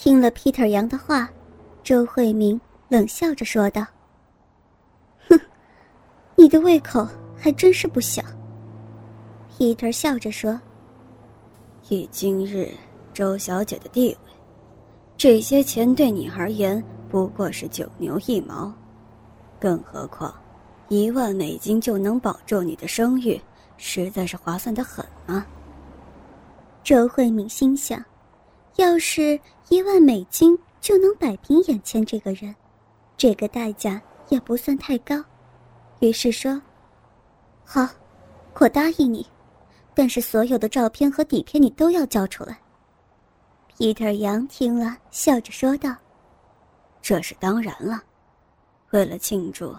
[0.00, 1.28] 听了 Peter 杨的话，
[1.82, 3.84] 周慧敏冷笑着说道
[5.28, 5.36] ：“哼，
[6.36, 7.04] 你的胃口
[7.36, 8.22] 还真是不小。
[9.58, 10.58] ”Peter 笑着说
[11.90, 12.70] ：“以今日
[13.12, 14.18] 周小姐的地位，
[15.16, 18.72] 这些钱对你而言不过是九牛一毛，
[19.58, 20.32] 更何况
[20.86, 23.38] 一万美金就能保住你的声誉，
[23.76, 25.44] 实在是划算的很啊。”
[26.84, 28.00] 周慧敏心想
[28.78, 32.54] ：“要是一万美金就能摆平眼前这个人，
[33.16, 35.22] 这个代价也不算太高。”
[36.00, 36.60] 于是说
[37.64, 37.88] ：“好，
[38.54, 39.26] 我答应你，
[39.94, 42.58] 但是所有的照片和底片你都要交出来。
[43.76, 45.94] ”Peter 杨听了，笑着说道
[47.02, 48.02] ：“这是当然了，
[48.90, 49.74] 为了庆祝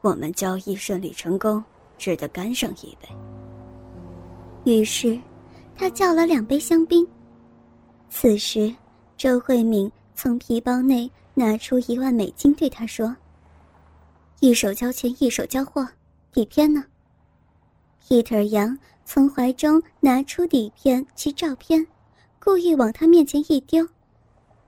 [0.00, 1.62] 我们交易顺利成功，
[1.98, 3.08] 只得干上一杯。”
[4.64, 5.18] 于是。
[5.76, 7.04] 他叫了两杯香槟。
[8.08, 8.72] 此时，
[9.16, 13.14] 周慧敏从皮包内拿出一万美金，对他说
[14.40, 15.86] ：“一手交钱，一手交货，
[16.32, 16.84] 底片呢
[18.06, 21.86] ？”Peter 杨从怀中拿出底片及照片，
[22.38, 23.86] 故意往他面前一丢，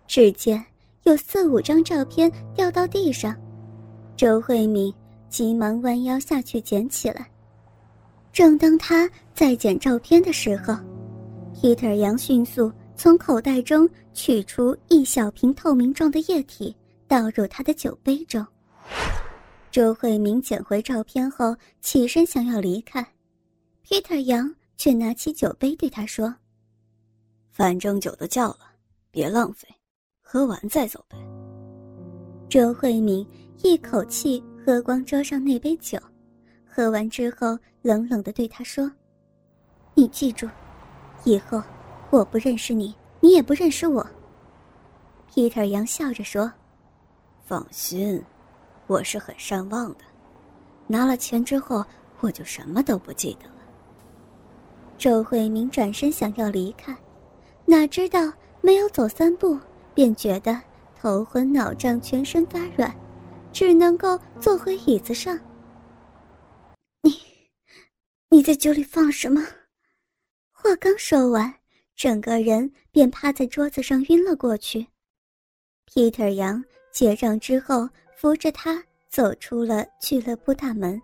[0.07, 0.65] 只见
[1.03, 3.37] 有四五张照片掉到地上。
[4.17, 4.93] 周慧敏
[5.29, 7.29] 急忙弯腰下去捡起来。
[8.33, 10.75] 正当他在捡照片的时候
[11.55, 16.75] ，Peter 杨迅速从口袋中取出一小瓶透明状的液体，
[17.07, 18.45] 倒入他的酒杯中。
[19.71, 23.07] 周慧敏捡回照片后，起身想要离开
[23.87, 26.35] ，Peter 杨却拿起酒杯对他说
[27.53, 28.61] ：“反正酒都叫了，
[29.11, 29.69] 别浪费，
[30.23, 31.19] 喝完再走呗。”
[32.49, 33.27] 周慧敏
[33.63, 35.99] 一口气喝光桌上那杯酒，
[36.65, 38.91] 喝完之后冷冷的对他说
[39.93, 40.49] ：“你记住。”
[41.25, 41.63] 以后，
[42.17, 44.07] 我不认识你，你也不认识我。
[45.31, 46.51] Peter 杨笑着说
[47.45, 48.25] ：“放心，
[48.87, 50.05] 我是很善忘的。
[50.87, 51.85] 拿了钱之后，
[52.21, 53.57] 我就什么都不记得了。”
[54.97, 56.97] 周慧敏转身想要离开，
[57.67, 58.33] 哪知道
[58.63, 59.61] 没有走三步，
[59.93, 60.59] 便觉得
[60.99, 62.91] 头昏脑胀，全身发软，
[63.53, 65.39] 只能够坐回椅子上。
[67.03, 67.13] 你，
[68.31, 69.43] 你在酒里放什么？
[70.51, 71.53] 话刚说完，
[71.97, 74.87] 整个人便趴在桌子上晕了过去。
[75.91, 76.63] Peter 杨
[76.93, 81.01] 结账之后，扶着他走出了俱乐部大门。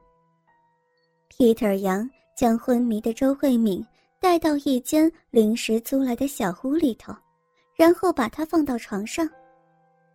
[1.30, 3.84] Peter 杨将昏迷的周慧敏
[4.20, 7.14] 带到一间临时租来的小屋里头，
[7.74, 9.28] 然后把她放到床上。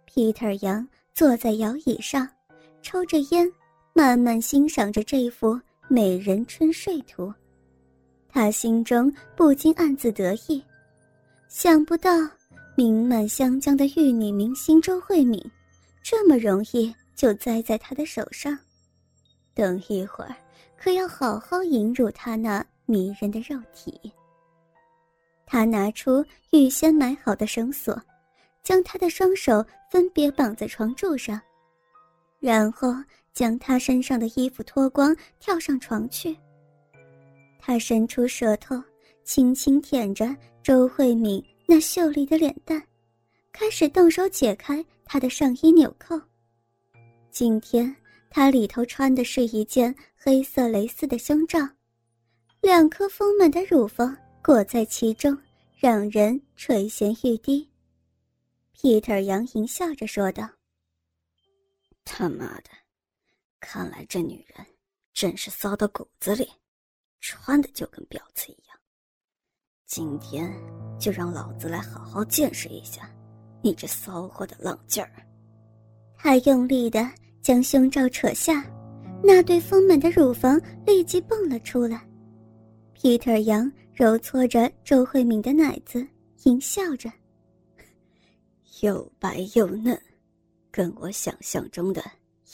[0.07, 2.29] Peter 杨坐在摇椅上，
[2.83, 3.51] 抽着烟，
[3.94, 7.33] 慢慢欣赏着这幅美人春睡图。
[8.37, 10.63] 他心中不禁暗自得意，
[11.47, 12.11] 想不到
[12.75, 15.43] 名满湘江的玉女明星周慧敏，
[16.03, 18.55] 这么容易就栽在他的手上。
[19.55, 20.35] 等一会儿，
[20.77, 23.99] 可要好好引入他那迷人的肉体。
[25.47, 27.99] 他拿出预先买好的绳索，
[28.61, 31.41] 将他的双手分别绑在床柱上，
[32.39, 32.93] 然后
[33.33, 36.37] 将他身上的衣服脱光，跳上床去。
[37.67, 38.81] 他伸出舌头，
[39.25, 40.33] 轻轻舔着
[40.63, 42.81] 周慧敏那秀丽的脸蛋，
[43.51, 46.17] 开始动手解开她的上衣纽扣。
[47.29, 47.94] 今天
[48.29, 51.59] 她里头穿的是一件黑色蕾丝的胸罩，
[52.61, 55.38] 两颗丰满的乳房裹在其中，
[55.77, 57.69] 让人垂涎欲滴。
[58.77, 60.50] Peter 杨莹笑着说道
[62.06, 62.69] ：“他妈的，
[63.59, 64.66] 看来这女人
[65.13, 66.50] 真是骚到骨子里。”
[67.19, 68.78] 穿的就跟婊子一样，
[69.85, 70.53] 今天
[71.00, 73.09] 就让老子来好好见识一下
[73.61, 75.11] 你这骚货的浪劲儿。
[76.16, 77.09] 他用力的
[77.41, 78.63] 将胸罩扯下，
[79.23, 82.07] 那对丰满的乳房立即蹦了出来。
[82.94, 86.07] 皮特杨揉搓着周慧敏的奶子，
[86.44, 87.11] 淫笑着，
[88.81, 90.00] 又白又嫩，
[90.71, 92.03] 跟我想象中的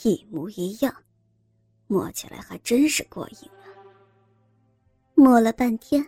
[0.02, 0.94] 一模一样，
[1.86, 3.50] 摸起来还真是过瘾。
[5.14, 6.04] 摸了半天，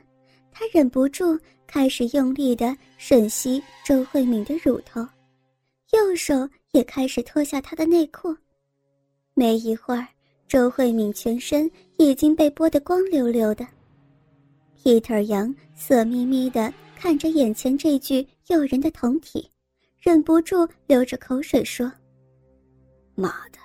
[0.50, 5.00] 他忍不住开始用力的吮吸周慧敏的乳头，
[5.92, 8.36] 右手也开始脱下她的内裤。
[9.34, 10.06] 没一会儿，
[10.48, 13.66] 周慧敏全身已经被剥得光溜溜的。
[14.82, 19.50] Peter 杨色眯眯的看着眼前这具诱人的酮体，
[20.00, 21.90] 忍不住流着口水说
[23.14, 23.58] ：“妈的，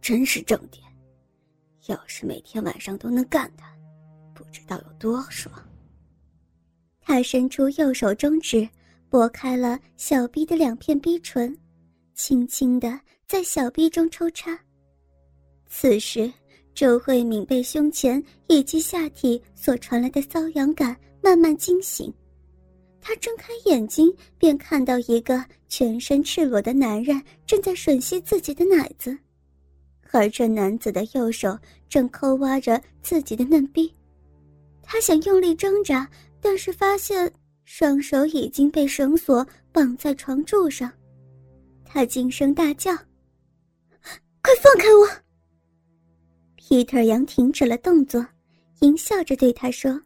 [0.00, 0.84] 真是正点！
[1.86, 3.68] 要是每天晚上都能干他。”
[4.40, 5.54] 不知道有多爽。
[7.02, 8.66] 他伸出右手中指，
[9.10, 11.54] 拨开了小臂的两片逼唇，
[12.14, 14.58] 轻轻的在小臂中抽插。
[15.68, 16.32] 此时，
[16.74, 22.12] 周慧敏被胸前以及下体所传来的瘙痒感慢慢惊醒，
[23.00, 29.16] 她睁开眼睛，便看到一个全身赤裸的男人正在吮吸自己的奶子，
[30.12, 31.58] 而这男子的右手
[31.88, 33.92] 正抠挖着自己的嫩逼。
[34.92, 36.10] 他想用力挣扎，
[36.40, 37.32] 但是发现
[37.62, 40.92] 双手已经被绳索绑在床柱上，
[41.84, 42.90] 他惊声大叫
[44.42, 45.08] ：“快放开我！”
[46.58, 48.26] Peter 杨停止了动作，
[48.80, 50.02] 淫笑着对他说：“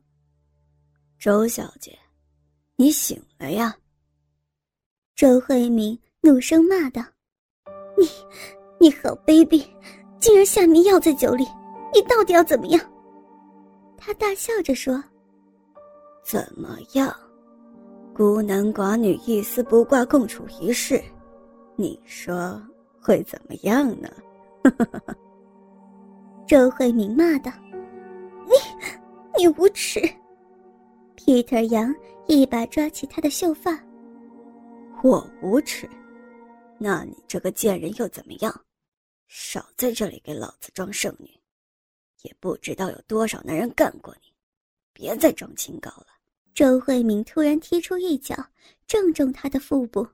[1.19, 1.99] 周小姐，
[2.77, 3.75] 你醒了呀？”
[5.17, 7.03] 周慧敏怒声骂道
[7.97, 8.07] ：“你，
[8.79, 9.67] 你好卑鄙，
[10.21, 11.47] 竟然下迷药在酒里！
[11.95, 12.89] 你到底要怎么样？”
[13.97, 15.03] 他大笑着说
[16.25, 17.15] ：“怎么样？
[18.15, 21.03] 孤男寡女一丝不挂，共处一室，
[21.77, 22.63] 你说
[23.01, 24.09] 会怎么样呢？”
[26.47, 27.51] 周慧敏骂道
[28.47, 28.53] ：“你，
[29.39, 30.01] 你无耻
[31.17, 31.95] ！”Peter 杨
[32.27, 33.79] 一把抓起她的秀发
[35.03, 35.89] ：“我无耻？
[36.79, 38.55] 那你这个贱人又怎么样？
[39.27, 41.31] 少在这里给老子装圣女！
[42.25, 44.33] 也不知道有多少男人干过你，
[44.93, 46.07] 别再装清高了。”
[46.55, 48.37] 周慧敏突然踢出一脚，
[48.87, 50.07] 正中他的腹部。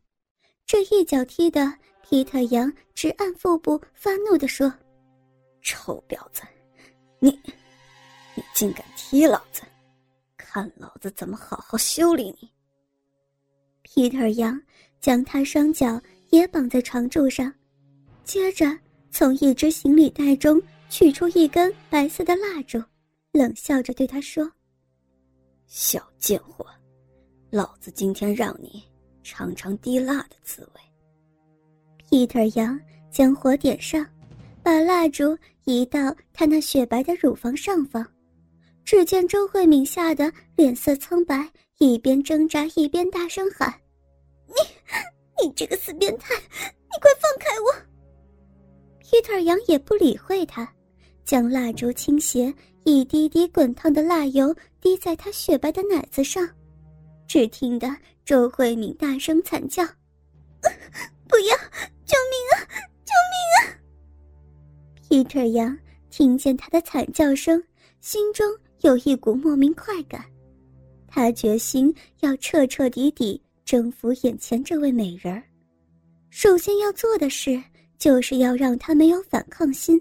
[0.66, 1.72] 这一脚踢的
[2.02, 4.72] 皮特杨直按腹部发怒地说。
[5.62, 6.42] 臭婊子，
[7.18, 7.30] 你，
[8.34, 9.62] 你竟敢踢老子！
[10.38, 12.50] 看老子怎么好好修理你
[13.82, 14.58] 皮特杨
[15.00, 17.52] 将他双脚也绑在床柱上，
[18.24, 18.66] 接着
[19.10, 20.60] 从一只行李袋中
[20.90, 22.78] 取出一根白色的蜡烛，
[23.32, 24.52] 冷笑着对他说
[25.66, 26.66] ：“小贱货，
[27.48, 28.84] 老子今天让你
[29.22, 30.80] 尝尝滴蜡的滋味。
[32.10, 32.78] ”Peter 杨
[33.10, 34.06] 将火点上。
[34.62, 35.34] 把蜡烛
[35.64, 38.06] 移到他那雪白的乳房上方，
[38.84, 43.72] 只见周慧敏吓得脸色苍白，一边挣扎一边大声喊
[44.48, 47.74] ：“你，你这个死变态，你快放开我
[49.02, 50.70] ！”Peter 杨也不理会他，
[51.24, 52.52] 将蜡烛倾斜，
[52.84, 56.48] 一滴滴滚烫的蜡油滴在他雪白的奶子上，
[57.26, 57.88] 只听得
[58.24, 59.84] 周慧敏大声惨叫
[61.28, 61.56] ：“不要！
[62.04, 62.54] 救命啊！
[63.04, 63.60] 救命啊！”
[65.08, 65.76] Peter 杨
[66.10, 67.62] 听见他的惨叫声，
[68.00, 68.46] 心中
[68.80, 70.24] 有一股莫名快感。
[71.06, 75.42] 他决心要彻彻底底征服眼前这位美人儿。
[76.30, 77.60] 首先要做的事，
[77.98, 80.00] 就是要让她没有反抗心，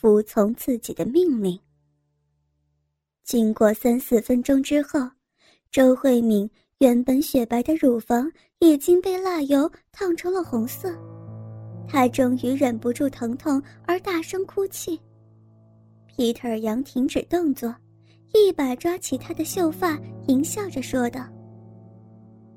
[0.00, 1.60] 服从自己的命令。
[3.22, 4.98] 经过三四分钟之后，
[5.70, 10.90] 周慧敏原本雪白的乳房已经被蜡油烫成了红色。
[11.86, 14.98] 她终于忍不住疼痛而大声哭泣。
[16.06, 17.74] 皮特杨停止动作，
[18.32, 21.28] 一把抓起她的秀发，淫笑着说道：“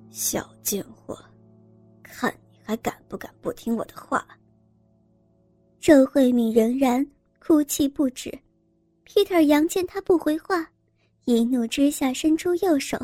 [0.09, 1.19] 小贱货，
[2.01, 4.25] 看你还敢不敢不听我的话。”
[5.81, 7.05] 周慧敏仍然
[7.45, 8.31] 哭泣不止。
[9.03, 10.65] 皮特杨见他不回话，
[11.25, 12.97] 一怒之下伸出右手，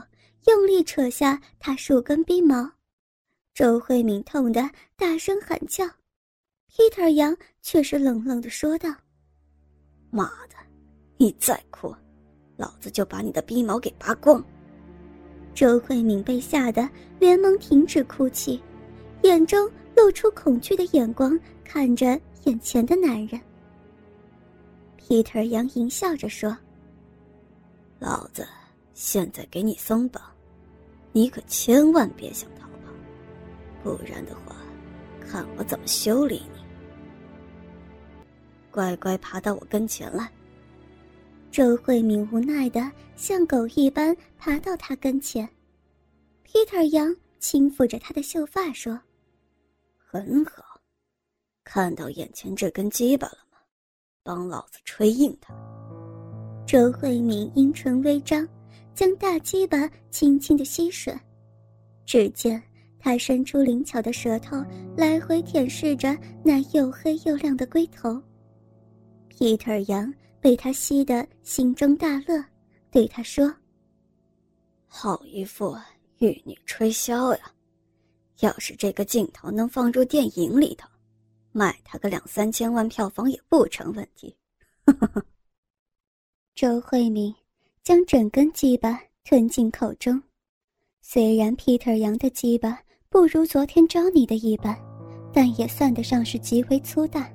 [0.47, 2.71] 用力扯下他数根逼毛。
[3.53, 4.61] 周慧敏痛得
[4.95, 5.83] 大声喊叫。
[6.71, 8.89] Peter 杨却是冷冷的说道
[10.09, 10.55] ：“妈的，
[11.17, 11.93] 你再哭，
[12.55, 14.41] 老子就把你的逼毛给拔光！”
[15.53, 18.61] 周慧敏被吓得连忙停止哭泣，
[19.23, 23.37] 眼中露出恐惧的眼光看着眼前的男人。
[25.09, 26.55] Peter 杨淫笑着说
[27.97, 28.47] ：“老子
[28.93, 30.21] 现在给你松绑，
[31.11, 32.93] 你可千万别想逃跑，
[33.83, 34.55] 不然的话，
[35.19, 36.63] 看我怎么修理你！”
[38.69, 40.31] 乖乖爬到我跟前来。
[41.49, 42.79] 周慧敏无奈的
[43.15, 45.49] 像狗一般爬到他跟前
[46.45, 49.01] ，Peter 杨轻抚着他的秀发说
[49.97, 50.79] ：“很好，
[51.63, 53.39] 看到眼前这根鸡巴了？
[54.23, 55.53] 帮老子吹硬它。”
[56.67, 58.47] 周慧敏阴唇微张，
[58.93, 61.17] 将大鸡巴轻轻的吸吮，
[62.05, 62.61] 只见
[62.99, 64.63] 他伸出灵巧的舌头，
[64.95, 68.21] 来回舔舐着那又黑又亮的龟头。
[69.29, 72.43] Peter 杨被他吸得心中大乐，
[72.91, 73.51] 对他说
[74.85, 75.75] ：“好一副
[76.17, 77.51] 玉女吹箫呀！
[78.41, 80.87] 要是这个镜头能放入电影里头，
[81.51, 84.35] 卖他个两三千万票房也不成问题。
[86.55, 87.33] ”周慧敏
[87.83, 90.21] 将整根鸡巴吞进口中，
[91.01, 92.79] 虽然 Peter 杨的鸡巴
[93.09, 94.77] 不如昨天招你的一般，
[95.33, 97.31] 但也算得上是极为粗大，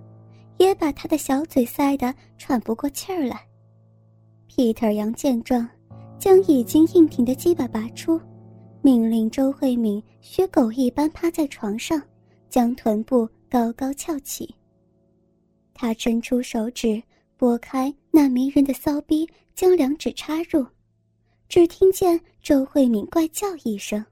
[0.58, 3.46] 也把他的小嘴塞得喘不过气儿来。
[4.48, 5.68] Peter 杨见状，
[6.18, 8.20] 将已经硬挺的鸡巴拔出，
[8.82, 12.00] 命令周慧敏学狗一般趴在床上，
[12.50, 14.52] 将臀部高高翘起。
[15.72, 17.00] 他伸出手指
[17.36, 20.66] 拨开那迷人的骚逼，将两指插入。
[21.48, 24.04] 只听见周慧敏怪叫一声。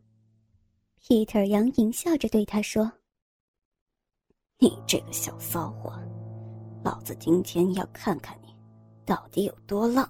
[1.05, 2.89] Peter 杨淫笑着对他说
[4.63, 5.93] ：“你这个小骚货，
[6.85, 8.55] 老子今天要看看你，
[9.05, 10.09] 到底有多浪。”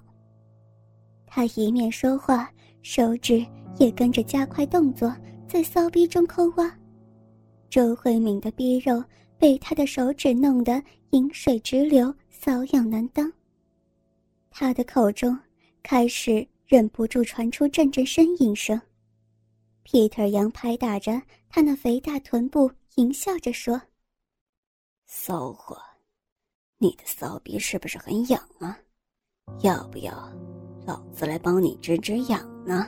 [1.25, 2.51] 他一面说话，
[2.83, 3.43] 手指
[3.79, 5.11] 也跟着加快动作，
[5.47, 6.71] 在骚逼中抠挖。
[7.67, 9.03] 周慧敏的逼肉
[9.43, 13.29] 被他的手指弄得饮水直流，瘙痒难当。
[14.49, 15.37] 他的口中
[15.83, 16.47] 开始。
[16.65, 18.81] 忍不住传出阵阵呻吟声
[19.83, 23.79] ，Peter 杨拍打着他那肥大臀部，淫笑着说
[25.05, 25.77] ：“骚货，
[26.79, 28.79] 你的骚逼是不是很痒啊？
[29.59, 30.13] 要不要
[30.87, 32.87] 老子来帮你止止痒呢？”